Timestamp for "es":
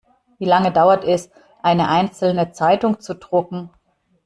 1.03-1.29